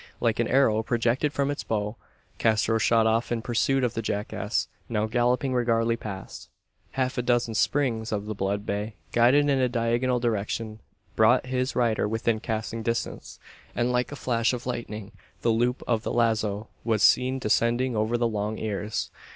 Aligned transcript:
Like 0.19 0.39
an 0.39 0.47
arrow 0.47 0.81
projected 0.81 1.31
from 1.31 1.51
its 1.51 1.63
bow, 1.63 1.95
Castro 2.39 2.79
shot 2.79 3.05
off 3.05 3.31
in 3.31 3.43
pursuit 3.43 3.83
of 3.83 3.93
the 3.93 4.01
jackass, 4.01 4.67
now 4.89 5.05
galloping 5.05 5.53
regardlessly 5.53 5.95
past. 5.95 6.49
Half 6.93 7.19
a 7.19 7.21
dozen 7.21 7.53
springs 7.53 8.11
of 8.11 8.25
the 8.25 8.33
blood 8.33 8.65
bay, 8.65 8.95
guided 9.11 9.47
in 9.47 9.59
a 9.59 9.69
diagonal 9.69 10.19
direction, 10.19 10.79
brought 11.15 11.45
his 11.45 11.75
rider 11.75 12.07
within 12.07 12.39
casting 12.39 12.81
distance; 12.81 13.37
and 13.75 13.91
like 13.91 14.11
a 14.11 14.15
flash 14.15 14.53
of 14.53 14.65
lightning, 14.65 15.11
the 15.43 15.51
loop 15.51 15.83
of 15.85 16.01
the 16.01 16.11
lazo 16.11 16.67
was 16.83 17.03
seen 17.03 17.37
descending 17.37 17.95
over 17.95 18.17
the 18.17 18.27
long 18.27 18.57
ears. 18.57 19.11